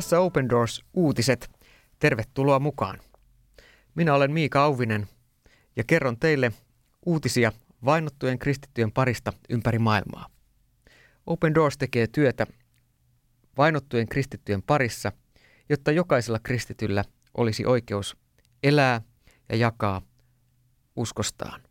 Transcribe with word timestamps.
Tässä 0.00 0.20
Open 0.20 0.48
Doors 0.48 0.84
uutiset. 0.94 1.50
Tervetuloa 1.98 2.58
mukaan. 2.58 2.98
Minä 3.94 4.14
olen 4.14 4.32
Miika 4.32 4.64
Auvinen 4.64 5.08
ja 5.76 5.84
kerron 5.84 6.18
teille 6.18 6.52
uutisia 7.06 7.52
vainottujen 7.84 8.38
kristittyjen 8.38 8.92
parista 8.92 9.32
ympäri 9.48 9.78
maailmaa. 9.78 10.26
Open 11.26 11.54
Doors 11.54 11.78
tekee 11.78 12.06
työtä 12.06 12.46
vainottujen 13.56 14.08
kristittyjen 14.08 14.62
parissa, 14.62 15.12
jotta 15.68 15.92
jokaisella 15.92 16.38
kristityllä 16.38 17.04
olisi 17.34 17.66
oikeus 17.66 18.16
elää 18.62 19.02
ja 19.48 19.56
jakaa 19.56 20.02
uskostaan. 20.96 21.62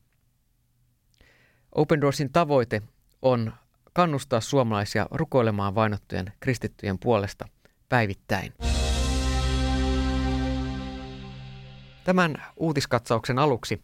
Open 1.75 2.01
Doorsin 2.01 2.31
tavoite 2.31 2.81
on 3.21 3.53
kannustaa 3.93 4.41
suomalaisia 4.41 5.07
rukoilemaan 5.11 5.75
vainottujen 5.75 6.33
kristittyjen 6.39 6.99
puolesta 6.99 7.47
päivittäin. 7.89 8.53
Tämän 12.03 12.43
uutiskatsauksen 12.57 13.39
aluksi 13.39 13.83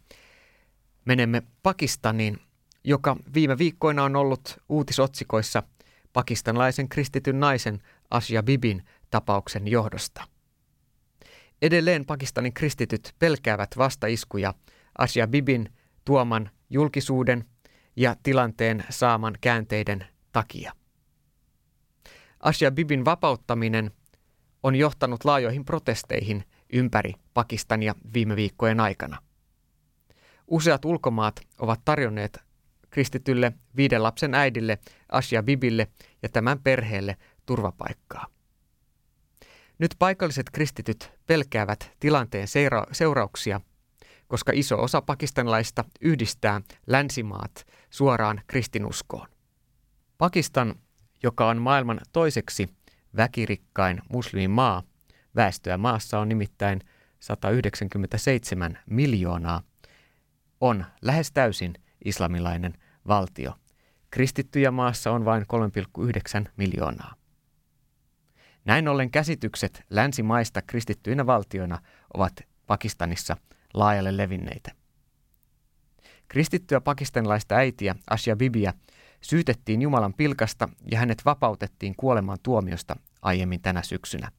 menemme 1.04 1.42
Pakistaniin, 1.62 2.38
joka 2.84 3.16
viime 3.34 3.58
viikkoina 3.58 4.04
on 4.04 4.16
ollut 4.16 4.58
uutisotsikoissa 4.68 5.62
pakistanlaisen 6.12 6.88
kristityn 6.88 7.40
naisen 7.40 7.82
Asia 8.10 8.42
Bibin 8.42 8.84
tapauksen 9.10 9.68
johdosta. 9.68 10.24
Edelleen 11.62 12.04
Pakistanin 12.04 12.54
kristityt 12.54 13.14
pelkäävät 13.18 13.70
vastaiskuja 13.78 14.54
Asia 14.98 15.26
Bibin 15.26 15.72
tuoman 16.04 16.50
julkisuuden 16.70 17.44
ja 17.96 18.16
tilanteen 18.22 18.84
saaman 18.90 19.34
käänteiden 19.40 20.06
takia. 20.32 20.72
Asia 22.40 22.70
Bibin 22.70 23.04
vapauttaminen 23.04 23.90
on 24.66 24.76
johtanut 24.76 25.24
laajoihin 25.24 25.64
protesteihin 25.64 26.44
ympäri 26.72 27.14
Pakistania 27.34 27.94
viime 28.14 28.36
viikkojen 28.36 28.80
aikana. 28.80 29.18
Useat 30.46 30.84
ulkomaat 30.84 31.40
ovat 31.58 31.80
tarjonneet 31.84 32.38
kristitylle 32.90 33.52
viiden 33.76 34.02
lapsen 34.02 34.34
äidille 34.34 34.78
Asia 35.12 35.42
Bibille 35.42 35.88
ja 36.22 36.28
tämän 36.28 36.60
perheelle 36.60 37.16
turvapaikkaa. 37.46 38.26
Nyt 39.78 39.94
paikalliset 39.98 40.50
kristityt 40.50 41.12
pelkäävät 41.26 41.92
tilanteen 42.00 42.48
seura- 42.48 42.86
seurauksia, 42.92 43.60
koska 44.28 44.52
iso 44.54 44.82
osa 44.82 45.02
pakistanilaista 45.02 45.84
yhdistää 46.00 46.60
länsimaat 46.86 47.66
suoraan 47.90 48.40
kristinuskoon. 48.46 49.28
Pakistan, 50.18 50.74
joka 51.22 51.48
on 51.48 51.62
maailman 51.62 52.00
toiseksi 52.12 52.75
väkirikkain 53.16 54.02
muslimimaa, 54.08 54.82
väestöä 55.36 55.76
maassa 55.76 56.18
on 56.18 56.28
nimittäin 56.28 56.80
197 57.20 58.78
miljoonaa, 58.90 59.62
on 60.60 60.84
lähes 61.02 61.32
täysin 61.32 61.74
islamilainen 62.04 62.74
valtio. 63.08 63.54
Kristittyjä 64.10 64.70
maassa 64.70 65.12
on 65.12 65.24
vain 65.24 65.46
3,9 66.42 66.48
miljoonaa. 66.56 67.14
Näin 68.64 68.88
ollen 68.88 69.10
käsitykset 69.10 69.82
länsimaista 69.90 70.62
kristittyinä 70.62 71.26
valtioina 71.26 71.78
ovat 72.14 72.32
Pakistanissa 72.66 73.36
laajalle 73.74 74.16
levinneitä. 74.16 74.72
Kristittyä 76.28 76.80
pakistanilaista 76.80 77.54
äitiä 77.54 77.94
Asia 78.10 78.36
Bibia 78.36 78.72
syytettiin 79.26 79.82
Jumalan 79.82 80.14
pilkasta 80.14 80.68
ja 80.90 80.98
hänet 80.98 81.24
vapautettiin 81.24 81.94
kuoleman 81.96 82.38
tuomiosta 82.42 82.96
aiemmin 83.22 83.62
tänä 83.62 83.82
syksynä. 83.82 84.30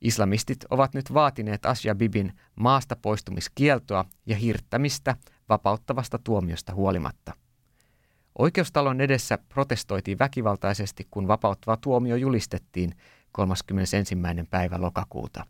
Islamistit 0.00 0.64
ovat 0.70 0.94
nyt 0.94 1.14
vaatineet 1.14 1.66
Asia 1.66 1.94
Bibin 1.94 2.32
maasta 2.56 2.96
poistumiskieltoa 2.96 4.04
ja 4.26 4.36
hirttämistä 4.36 5.16
vapauttavasta 5.48 6.18
tuomiosta 6.18 6.74
huolimatta. 6.74 7.32
Oikeustalon 8.38 9.00
edessä 9.00 9.38
protestoitiin 9.38 10.18
väkivaltaisesti, 10.18 11.06
kun 11.10 11.28
vapauttava 11.28 11.76
tuomio 11.76 12.16
julistettiin 12.16 12.94
31. 13.32 14.16
päivä 14.50 14.80
lokakuuta. 14.80 15.46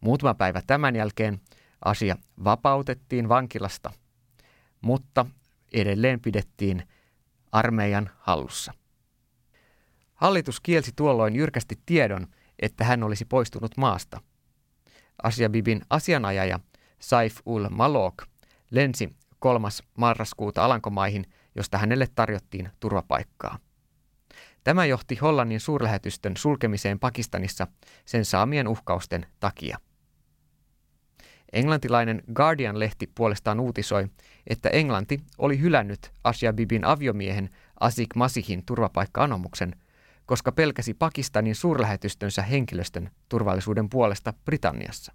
Muutama 0.00 0.34
päivä 0.34 0.62
tämän 0.66 0.96
jälkeen 0.96 1.40
asia 1.84 2.16
vapautettiin 2.44 3.28
vankilasta, 3.28 3.92
mutta 4.80 5.26
edelleen 5.72 6.20
pidettiin 6.20 6.88
armeijan 7.52 8.10
hallussa. 8.18 8.72
Hallitus 10.14 10.60
kielsi 10.60 10.92
tuolloin 10.96 11.36
jyrkästi 11.36 11.78
tiedon, 11.86 12.26
että 12.58 12.84
hän 12.84 13.02
olisi 13.02 13.24
poistunut 13.24 13.76
maasta. 13.76 14.20
Asiabibin 15.22 15.82
asianajaja 15.90 16.60
Saif 16.98 17.36
ul 17.46 17.68
Malok 17.70 18.22
lensi 18.70 19.16
3. 19.38 19.68
marraskuuta 19.96 20.64
Alankomaihin, 20.64 21.26
josta 21.54 21.78
hänelle 21.78 22.06
tarjottiin 22.14 22.68
turvapaikkaa. 22.80 23.58
Tämä 24.64 24.84
johti 24.84 25.16
Hollannin 25.16 25.60
suurlähetystön 25.60 26.36
sulkemiseen 26.36 26.98
Pakistanissa 26.98 27.66
sen 28.04 28.24
saamien 28.24 28.68
uhkausten 28.68 29.26
takia. 29.40 29.78
Englantilainen 31.52 32.22
Guardian-lehti 32.34 33.06
puolestaan 33.14 33.60
uutisoi, 33.60 34.06
että 34.50 34.68
Englanti 34.68 35.20
oli 35.38 35.60
hylännyt 35.60 36.12
Asia 36.24 36.52
Bibin 36.52 36.84
aviomiehen 36.84 37.50
Asik 37.80 38.14
Masihin 38.14 38.64
turvapaikka-anomuksen, 38.66 39.76
koska 40.26 40.52
pelkäsi 40.52 40.94
Pakistanin 40.94 41.54
suurlähetystönsä 41.54 42.42
henkilöstön 42.42 43.10
turvallisuuden 43.28 43.88
puolesta 43.88 44.34
Britanniassa. 44.44 45.12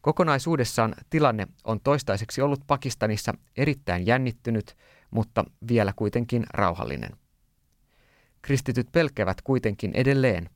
Kokonaisuudessaan 0.00 0.94
tilanne 1.10 1.46
on 1.64 1.80
toistaiseksi 1.80 2.42
ollut 2.42 2.60
Pakistanissa 2.66 3.34
erittäin 3.56 4.06
jännittynyt, 4.06 4.76
mutta 5.10 5.44
vielä 5.68 5.92
kuitenkin 5.96 6.46
rauhallinen. 6.54 7.10
Kristityt 8.42 8.92
pelkäävät 8.92 9.42
kuitenkin 9.42 9.90
edelleen, 9.94 10.50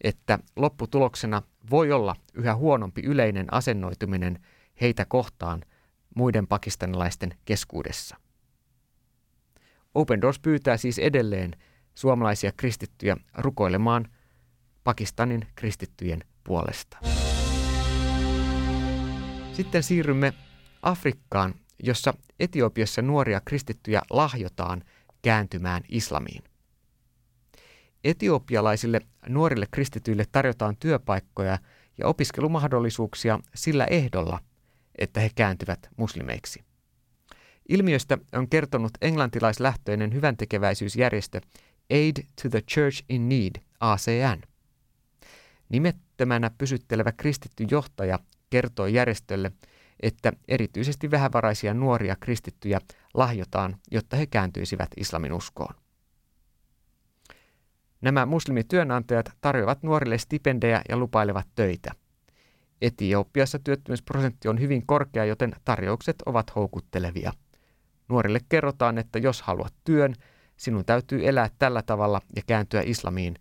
että 0.00 0.38
lopputuloksena 0.56 1.42
voi 1.70 1.92
olla 1.92 2.16
yhä 2.34 2.54
huonompi 2.54 3.02
yleinen 3.04 3.52
asennoituminen 3.52 4.38
heitä 4.80 5.04
kohtaan 5.04 5.62
muiden 6.14 6.46
pakistanilaisten 6.46 7.34
keskuudessa. 7.44 8.16
Open 9.94 10.20
Doors 10.20 10.38
pyytää 10.38 10.76
siis 10.76 10.98
edelleen 10.98 11.56
suomalaisia 11.94 12.52
kristittyjä 12.56 13.16
rukoilemaan 13.38 14.08
Pakistanin 14.84 15.46
kristittyjen 15.54 16.24
puolesta. 16.44 16.98
Sitten 19.52 19.82
siirrymme 19.82 20.32
Afrikkaan, 20.82 21.54
jossa 21.82 22.14
Etiopiassa 22.40 23.02
nuoria 23.02 23.40
kristittyjä 23.44 24.02
lahjotaan 24.10 24.84
kääntymään 25.22 25.82
islamiin. 25.88 26.42
Etiopialaisille 28.04 29.00
nuorille 29.28 29.66
kristityille 29.70 30.24
tarjotaan 30.32 30.76
työpaikkoja 30.76 31.58
ja 31.98 32.06
opiskelumahdollisuuksia 32.06 33.38
sillä 33.54 33.84
ehdolla, 33.84 34.40
että 35.02 35.20
he 35.20 35.30
kääntyvät 35.34 35.88
muslimeiksi. 35.96 36.64
Ilmiöstä 37.68 38.18
on 38.32 38.48
kertonut 38.48 38.92
englantilaislähtöinen 39.00 40.14
hyväntekeväisyysjärjestö 40.14 41.40
Aid 41.90 42.16
to 42.42 42.48
the 42.50 42.60
Church 42.60 43.04
in 43.08 43.28
Need, 43.28 43.62
ACN. 43.80 44.42
Nimettömänä 45.68 46.50
pysyttelevä 46.58 47.12
kristitty 47.12 47.66
johtaja 47.70 48.18
kertoi 48.50 48.94
järjestölle, 48.94 49.52
että 50.00 50.32
erityisesti 50.48 51.10
vähävaraisia 51.10 51.74
nuoria 51.74 52.16
kristittyjä 52.16 52.80
lahjotaan, 53.14 53.76
jotta 53.90 54.16
he 54.16 54.26
kääntyisivät 54.26 54.88
islamin 54.96 55.32
uskoon. 55.32 55.74
Nämä 58.00 58.26
muslimityönantajat 58.26 59.32
tarjoavat 59.40 59.82
nuorille 59.82 60.18
stipendejä 60.18 60.82
ja 60.88 60.96
lupailevat 60.96 61.46
töitä. 61.54 62.01
Etiopiassa 62.82 63.58
työttömyysprosentti 63.58 64.48
on 64.48 64.60
hyvin 64.60 64.86
korkea, 64.86 65.24
joten 65.24 65.52
tarjoukset 65.64 66.16
ovat 66.26 66.54
houkuttelevia. 66.56 67.32
Nuorille 68.08 68.40
kerrotaan, 68.48 68.98
että 68.98 69.18
jos 69.18 69.42
haluat 69.42 69.74
työn, 69.84 70.14
sinun 70.56 70.84
täytyy 70.84 71.28
elää 71.28 71.50
tällä 71.58 71.82
tavalla 71.82 72.20
ja 72.36 72.42
kääntyä 72.46 72.82
islamiin, 72.84 73.34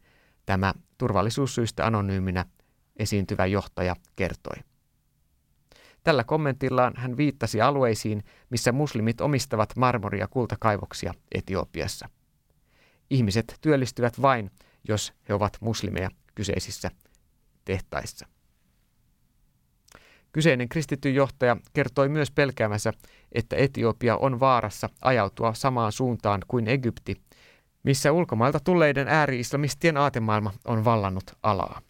tämä 0.45 0.73
turvallisuussyistä 0.97 1.85
anonyyminä 1.85 2.45
esiintyvä 2.97 3.45
johtaja 3.45 3.95
kertoi. 4.15 4.55
Tällä 6.03 6.23
kommentillaan 6.23 6.93
hän 6.95 7.17
viittasi 7.17 7.61
alueisiin, 7.61 8.23
missä 8.49 8.71
muslimit 8.71 9.21
omistavat 9.21 9.73
marmori- 9.75 10.19
ja 10.19 10.27
kultakaivoksia 10.27 11.13
Etiopiassa. 11.31 12.09
Ihmiset 13.09 13.57
työllistyvät 13.61 14.21
vain, 14.21 14.51
jos 14.87 15.13
he 15.29 15.33
ovat 15.33 15.57
muslimeja 15.61 16.09
kyseisissä 16.35 16.91
tehtaissa. 17.65 18.27
Kyseinen 20.31 20.69
kristitty 20.69 21.09
johtaja 21.09 21.57
kertoi 21.73 22.09
myös 22.09 22.31
pelkäämänsä, 22.31 22.93
että 23.31 23.55
Etiopia 23.55 24.17
on 24.17 24.39
vaarassa 24.39 24.89
ajautua 25.01 25.53
samaan 25.53 25.91
suuntaan 25.91 26.41
kuin 26.47 26.67
Egypti, 26.67 27.21
missä 27.83 28.11
ulkomailta 28.11 28.59
tulleiden 28.59 29.07
ääri-islamistien 29.07 29.97
aatemaailma 29.97 30.53
on 30.65 30.85
vallannut 30.85 31.23
alaa. 31.43 31.81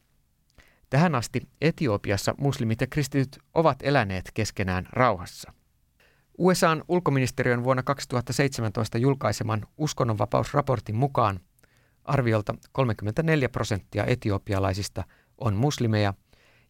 Tähän 0.90 1.16
asti 1.16 1.42
Etiopiassa 1.62 2.36
muslimit 2.38 2.82
ja 2.82 2.88
kristityt 2.88 3.40
ovat 3.54 3.78
eläneet 3.84 4.32
keskenään 4.34 4.88
rauhassa. 4.92 5.54
USAn 6.38 6.84
ulkoministeriön 6.88 7.64
vuonna 7.64 7.84
2017 7.84 8.98
julkaiseman 8.98 9.66
uskonnonvapausraportin 9.78 10.96
mukaan 10.96 11.40
arviolta 12.04 12.56
34 12.72 13.50
prosenttia 13.50 14.06
etiopialaisista 14.06 15.04
on 15.38 15.56
muslimeja 15.56 16.14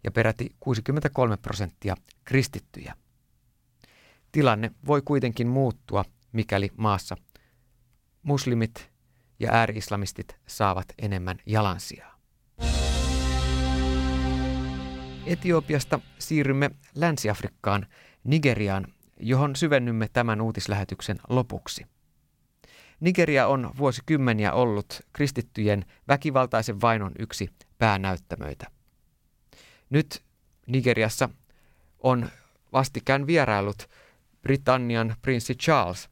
ja 0.03 0.11
peräti 0.11 0.55
63 0.59 1.37
prosenttia 1.37 1.95
kristittyjä. 2.25 2.93
Tilanne 4.31 4.71
voi 4.87 5.01
kuitenkin 5.01 5.47
muuttua, 5.47 6.05
mikäli 6.31 6.71
maassa 6.77 7.17
muslimit 8.23 8.91
ja 9.39 9.51
ääri-islamistit 9.51 10.35
saavat 10.47 10.85
enemmän 10.97 11.37
jalansijaa. 11.45 12.19
Etiopiasta 15.25 15.99
siirrymme 16.19 16.71
Länsi-Afrikkaan, 16.95 17.87
Nigeriaan, 18.23 18.87
johon 19.19 19.55
syvennymme 19.55 20.07
tämän 20.13 20.41
uutislähetyksen 20.41 21.19
lopuksi. 21.29 21.85
Nigeria 22.99 23.47
on 23.47 23.71
vuosikymmeniä 23.77 24.53
ollut 24.53 25.01
kristittyjen 25.13 25.85
väkivaltaisen 26.07 26.81
vainon 26.81 27.11
yksi 27.19 27.49
päänäyttämöitä. 27.77 28.80
Nyt 29.91 30.23
Nigeriassa 30.67 31.29
on 31.99 32.29
vastikään 32.73 33.27
vierailut 33.27 33.89
Britannian 34.41 35.15
prinssi 35.21 35.55
Charles, 35.55 36.09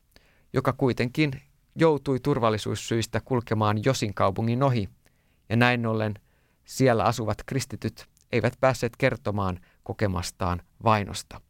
joka 0.54 0.74
kuitenkin 0.74 1.42
joutui 1.76 2.20
turvallisuussyistä 2.20 3.22
kulkemaan 3.26 3.86
Josin 3.86 4.14
kaupungin 4.14 4.64
ohi, 4.64 4.90
ja 5.50 5.56
näin 5.56 5.86
ollen 5.86 6.14
siellä 6.66 7.04
asuvat 7.04 7.38
kristityt 7.46 8.06
eivät 8.32 8.54
päässeet 8.60 8.94
kertomaan 8.98 9.60
kokemastaan 9.84 10.62
vainosta. 10.84 11.42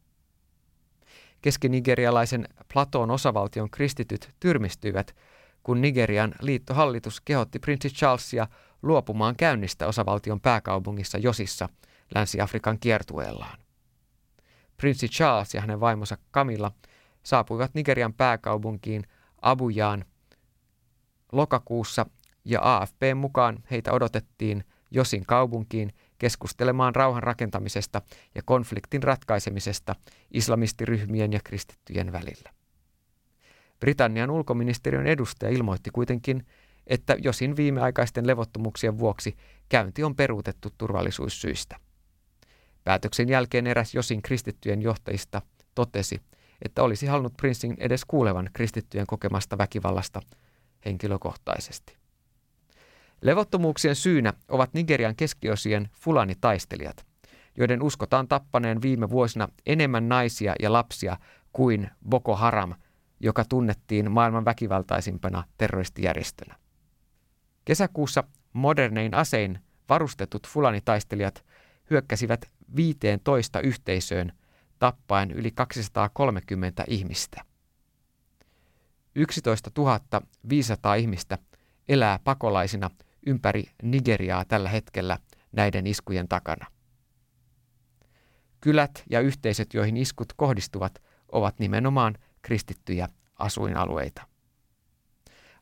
Keskinigerialaisen 1.42 2.48
Platon 2.74 3.12
osavaltion 3.12 3.70
kristityt 3.70 4.30
tyrmistyivät, 4.40 5.16
kun 5.64 5.82
Nigerian 5.82 6.36
liittohallitus 6.42 7.22
kehotti 7.22 7.60
prinssi 7.60 7.90
Charlesia 7.90 8.48
luopumaan 8.82 9.36
käynnistä 9.36 9.88
osavaltion 9.88 10.42
pääkaupungissa 10.42 11.18
Josissa 11.18 11.70
Länsi-Afrikan 12.16 12.80
kiertueellaan. 12.80 13.60
Prinssi 14.78 15.08
Charles 15.08 15.54
ja 15.54 15.62
hänen 15.62 15.80
vaimonsa 15.80 16.18
Camilla 16.34 16.72
saapuivat 17.24 17.74
Nigerian 17.74 18.14
pääkaupunkiin 18.14 19.04
Abujaan 19.42 20.06
lokakuussa 21.32 22.06
ja 22.46 22.60
AFP 22.64 23.02
mukaan 23.16 23.64
heitä 23.72 23.94
odotettiin 23.94 24.64
Josin 24.92 25.26
kaupunkiin 25.26 25.94
keskustelemaan 26.18 26.96
rauhan 26.96 27.24
rakentamisesta 27.24 28.02
ja 28.36 28.42
konfliktin 28.46 29.04
ratkaisemisesta 29.04 29.96
islamistiryhmien 30.32 31.34
ja 31.34 31.40
kristittyjen 31.44 32.12
välillä. 32.12 32.50
Britannian 33.80 34.32
ulkoministeriön 34.32 35.08
edustaja 35.08 35.52
ilmoitti 35.52 35.90
kuitenkin, 35.90 36.46
että 36.88 37.16
Josin 37.20 37.56
viimeaikaisten 37.56 38.28
levottomuuksien 38.28 39.00
vuoksi 39.00 39.38
käynti 39.70 40.04
on 40.04 40.16
peruutettu 40.16 40.70
turvallisuussyistä. 40.78 41.80
Päätöksen 42.90 43.30
jälkeen 43.30 43.68
eräs 43.68 43.96
Josin 43.96 44.22
kristittyjen 44.22 44.82
johtajista 44.82 45.42
totesi, 45.76 46.22
että 46.62 46.84
olisi 46.84 47.06
halunnut 47.06 47.38
prinssin 47.38 47.76
edes 47.80 48.06
kuulevan 48.06 48.50
kristittyjen 48.54 49.08
kokemasta 49.08 49.58
väkivallasta 49.58 50.22
henkilökohtaisesti. 50.86 51.98
Levottomuuksien 53.22 53.96
syynä 53.96 54.34
ovat 54.48 54.74
Nigerian 54.74 55.16
keskiosien 55.16 55.90
Fulani-taistelijat, 55.94 57.06
joiden 57.58 57.82
uskotaan 57.84 58.28
tappaneen 58.28 58.82
viime 58.82 59.10
vuosina 59.10 59.48
enemmän 59.66 60.10
naisia 60.10 60.56
ja 60.62 60.74
lapsia 60.74 61.18
kuin 61.54 61.90
Boko 62.10 62.36
Haram, 62.36 62.76
joka 63.20 63.46
tunnettiin 63.46 64.12
maailman 64.12 64.46
väkivaltaisimpana 64.46 65.44
terroristijärjestönä. 65.58 66.56
Kesäkuussa 67.66 68.24
modernein 68.54 69.14
asein 69.14 69.60
varustetut 69.90 70.48
Fulani-taistelijat 70.48 71.46
hyökkäsivät 71.90 72.59
15 72.76 73.60
yhteisöön 73.60 74.32
tappaen 74.80 75.32
yli 75.32 75.52
230 75.52 76.84
ihmistä. 76.88 77.42
11 79.16 79.72
500 80.50 80.96
ihmistä 80.96 81.38
elää 81.90 82.20
pakolaisina 82.24 82.90
ympäri 83.26 83.64
Nigeriaa 83.84 84.46
tällä 84.46 84.70
hetkellä 84.70 85.18
näiden 85.52 85.88
iskujen 85.88 86.28
takana. 86.28 86.66
Kylät 88.62 89.04
ja 89.10 89.20
yhteisöt, 89.20 89.74
joihin 89.74 89.98
iskut 89.98 90.34
kohdistuvat, 90.34 91.02
ovat 91.32 91.60
nimenomaan 91.60 92.16
kristittyjä 92.42 93.08
asuinalueita. 93.40 94.22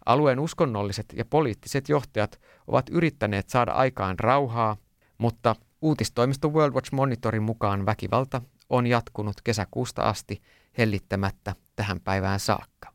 Alueen 0.06 0.40
uskonnolliset 0.40 1.06
ja 1.16 1.26
poliittiset 1.26 1.90
johtajat 1.90 2.40
ovat 2.68 2.90
yrittäneet 2.90 3.50
saada 3.50 3.72
aikaan 3.72 4.20
rauhaa, 4.20 4.78
mutta 5.18 5.56
uutistoimisto 5.88 6.50
World 6.50 6.74
Watch 6.74 6.94
Monitorin 6.94 7.44
mukaan 7.44 7.86
väkivalta 7.86 8.42
on 8.70 8.88
jatkunut 8.88 9.42
kesäkuusta 9.44 10.02
asti 10.02 10.42
hellittämättä 10.78 11.56
tähän 11.76 12.00
päivään 12.00 12.40
saakka. 12.40 12.94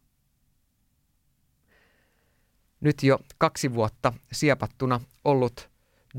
Nyt 2.81 3.03
jo 3.03 3.19
kaksi 3.39 3.75
vuotta 3.75 4.13
siepattuna 4.33 5.01
ollut 5.25 5.71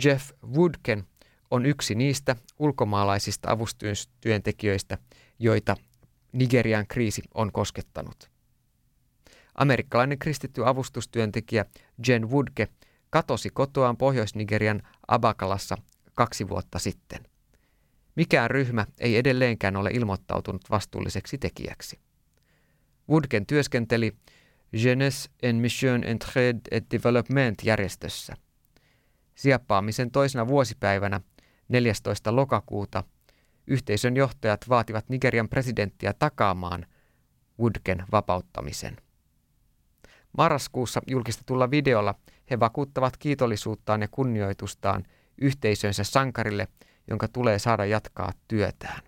Jeff 0.03 0.31
Woodken 0.55 1.03
on 1.51 1.65
yksi 1.65 1.95
niistä 1.95 2.35
ulkomaalaisista 2.59 3.51
avustustyöntekijöistä, 3.51 4.97
joita 5.39 5.77
Nigerian 6.31 6.87
kriisi 6.87 7.21
on 7.33 7.51
koskettanut. 7.51 8.31
Amerikkalainen 9.55 10.19
kristitty 10.19 10.67
avustustyöntekijä 10.67 11.65
Jen 12.07 12.29
Woodke 12.29 12.67
katosi 13.09 13.49
kotoaan 13.49 13.97
Pohjois-Nigerian 13.97 14.81
Abakalassa 15.07 15.77
kaksi 16.15 16.49
vuotta 16.49 16.79
sitten. 16.79 17.23
Mikään 18.15 18.51
ryhmä 18.51 18.85
ei 18.99 19.17
edelleenkään 19.17 19.75
ole 19.75 19.89
ilmoittautunut 19.93 20.69
vastuulliseksi 20.69 21.37
tekijäksi. 21.37 21.99
Woodken 23.09 23.45
työskenteli 23.45 24.15
Jeunesse 24.73 25.29
en 25.43 25.55
Mission 25.55 26.03
Entraide 26.03 26.59
et 26.71 26.85
Development 26.91 27.63
järjestössä. 27.63 28.33
Sieppaamisen 29.35 30.11
toisena 30.11 30.47
vuosipäivänä 30.47 31.21
14. 31.69 32.35
lokakuuta 32.35 33.03
yhteisön 33.67 34.15
johtajat 34.15 34.69
vaativat 34.69 35.09
Nigerian 35.09 35.49
presidenttiä 35.49 36.13
takaamaan 36.13 36.85
Woodken 37.59 38.05
vapauttamisen. 38.11 38.97
Marraskuussa 40.37 41.01
julkistetulla 41.07 41.71
videolla 41.71 42.15
he 42.49 42.59
vakuuttavat 42.59 43.17
kiitollisuuttaan 43.17 44.01
ja 44.01 44.07
kunnioitustaan 44.11 45.03
yhteisönsä 45.37 46.03
sankarille, 46.03 46.67
jonka 47.07 47.27
tulee 47.27 47.59
saada 47.59 47.85
jatkaa 47.85 48.31
työtään. 48.47 49.01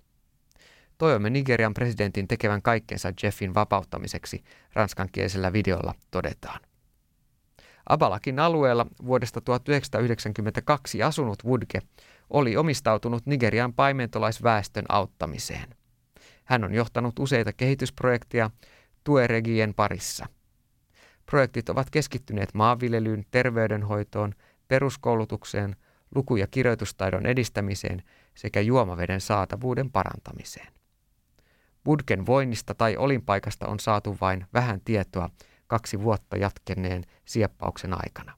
Toivomme 0.98 1.30
Nigerian 1.30 1.74
presidentin 1.74 2.28
tekevän 2.28 2.62
kaikkensa 2.62 3.14
Jeffin 3.24 3.54
vapauttamiseksi, 3.54 4.44
ranskankielisellä 4.74 5.54
videolla 5.54 5.94
todetaan. 6.12 6.60
Abalakin 7.90 8.40
alueella 8.40 8.86
vuodesta 9.06 9.42
1992 9.42 11.04
asunut 11.04 11.44
Woodke 11.46 11.82
oli 12.30 12.58
omistautunut 12.58 13.26
Nigerian 13.26 13.74
paimentolaisväestön 13.74 14.86
auttamiseen. 14.90 15.76
Hän 16.44 16.64
on 16.64 16.74
johtanut 16.74 17.20
useita 17.20 17.54
kehitysprojekteja 17.54 18.50
Tueregien 19.04 19.74
parissa. 19.74 20.26
Projektit 21.26 21.70
ovat 21.70 21.90
keskittyneet 21.90 22.54
maanviljelyyn, 22.54 23.26
terveydenhoitoon, 23.32 24.34
peruskoulutukseen, 24.68 25.76
luku- 26.16 26.36
ja 26.36 26.48
kirjoitustaidon 26.48 27.26
edistämiseen 27.26 28.04
sekä 28.36 28.62
juomaveden 28.62 29.22
saatavuuden 29.22 29.92
parantamiseen. 29.92 30.74
Budgen 31.84 32.26
voinnista 32.26 32.76
tai 32.76 32.98
olinpaikasta 32.98 33.68
on 33.68 33.80
saatu 33.80 34.18
vain 34.22 34.46
vähän 34.54 34.82
tietoa 34.86 35.30
kaksi 35.68 36.00
vuotta 36.00 36.38
jatkenneen 36.38 37.04
sieppauksen 37.26 37.94
aikana. 37.94 38.34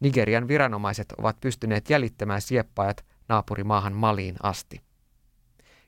Nigerian 0.00 0.48
viranomaiset 0.48 1.12
ovat 1.12 1.40
pystyneet 1.40 1.90
jäljittämään 1.90 2.40
sieppaajat 2.40 3.04
naapurimaahan 3.28 3.92
Maliin 3.92 4.36
asti. 4.42 4.80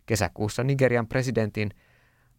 Kesäkuussa 0.06 0.64
Nigerian 0.64 1.06
presidentin 1.06 1.70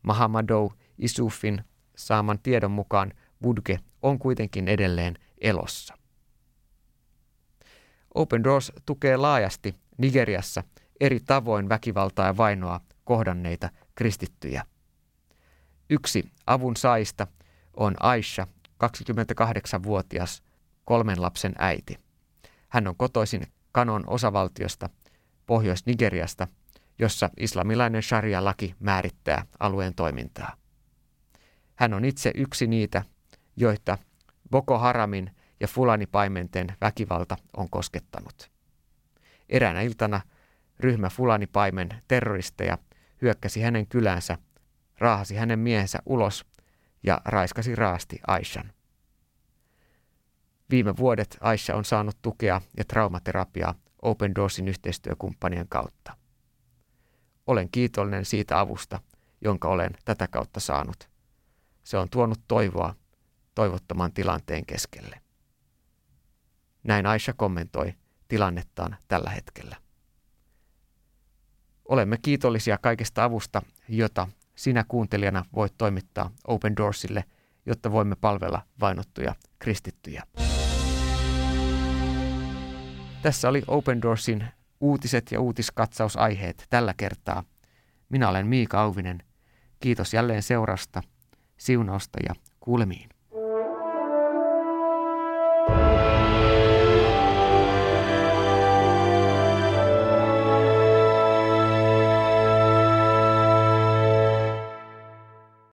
Mahamadou 0.01 0.74
Isufin 0.97 1.63
saaman 1.95 2.39
tiedon 2.39 2.71
mukaan 2.71 3.13
Budge 3.41 3.79
on 4.01 4.19
kuitenkin 4.19 4.67
edelleen 4.67 5.15
elossa. 5.41 6.04
Open 8.15 8.43
Doors 8.43 8.72
tukee 8.86 9.17
laajasti 9.17 9.75
Nigeriassa 9.98 10.63
eri 11.00 11.19
tavoin 11.19 11.69
väkivaltaa 11.69 12.27
ja 12.27 12.38
vainoa 12.38 12.81
kohdanneita 13.03 13.69
kristittyjä. 13.95 14.65
Yksi 15.89 16.31
avun 16.48 16.75
saista 16.75 17.27
on 17.77 17.95
Aisha 18.00 18.48
28-vuotias 18.84 20.43
kolmen 20.86 21.22
lapsen 21.22 21.55
äiti. 21.57 22.00
Hän 22.69 22.88
on 22.88 22.95
kotoisin 22.95 23.48
Kanon 23.72 24.03
osavaltiosta 24.07 24.89
Pohjois-Nigeriasta, 25.45 26.48
jossa 27.00 27.29
islamilainen 27.38 28.03
sharia-laki 28.03 28.75
määrittää 28.79 29.45
alueen 29.60 29.95
toimintaa. 29.95 30.57
Hän 31.75 31.93
on 31.93 32.05
itse 32.05 32.31
yksi 32.36 32.67
niitä, 32.67 33.03
joita 33.55 33.98
Boko 34.51 34.77
Haramin 34.77 35.31
ja 35.65 35.69
Fulani-paimenten 35.69 36.67
väkivalta 36.81 37.38
on 37.57 37.69
koskettanut. 37.69 38.51
Eräänä 39.50 39.81
iltana 39.81 40.22
ryhmä 40.79 41.10
Fulani-paimen 41.10 41.89
terroristeja 42.07 42.77
hyökkäsi 43.22 43.62
hänen 43.62 43.88
kylänsä, 43.88 44.38
raahasi 44.98 45.36
hänen 45.36 45.60
miehensä 45.60 46.00
ulos 46.05 46.45
ja 47.03 47.22
raiskasi 47.25 47.75
raasti 47.75 48.19
Aishan. 48.27 48.72
Viime 50.69 50.98
vuodet 50.98 51.38
Aisha 51.41 51.75
on 51.75 51.86
saanut 51.86 52.22
tukea 52.22 52.62
ja 52.77 52.84
traumaterapiaa 52.84 53.74
Open 54.01 54.36
Doorsin 54.36 54.67
yhteistyökumppanien 54.67 55.67
kautta. 55.69 56.17
Olen 57.48 57.69
kiitollinen 57.69 58.25
siitä 58.25 58.60
avusta, 58.60 59.00
jonka 59.41 59.67
olen 59.67 59.91
tätä 60.05 60.27
kautta 60.27 60.60
saanut. 60.60 61.10
Se 61.84 61.98
on 61.98 62.10
tuonut 62.10 62.39
toivoa 62.48 62.95
toivottoman 63.55 64.13
tilanteen 64.13 64.65
keskelle. 64.65 65.25
Näin 66.86 67.06
Aisha 67.06 67.34
kommentoi 67.34 67.94
tilannettaan 68.27 68.98
tällä 69.08 69.30
hetkellä. 69.30 69.75
Olemme 71.86 72.18
kiitollisia 72.18 72.77
kaikesta 72.77 73.24
avusta, 73.24 73.62
jota 73.89 74.27
sinä 74.56 74.86
kuuntelijana 74.88 75.46
voit 75.56 75.74
toimittaa 75.77 76.32
Open 76.48 76.77
Doorsille, 76.77 77.24
jotta 77.65 77.92
voimme 77.92 78.15
palvella 78.15 78.62
vainottuja 78.80 79.36
kristittyjä. 79.60 80.24
Tässä 83.22 83.50
oli 83.50 83.63
Open 83.68 84.01
Doorsin 84.01 84.48
uutiset 84.82 85.32
ja 85.32 85.39
uutiskatsausaiheet 85.39 86.68
tällä 86.70 86.94
kertaa. 86.98 87.44
Minä 88.10 88.30
olen 88.30 88.48
Miika 88.48 88.82
Auvinen. 88.82 89.24
Kiitos 89.80 90.13
jälleen 90.13 90.44
seurasta, 90.44 91.01
siunausta 91.58 92.20
ja 92.27 92.36
kuulemiin. 92.60 93.14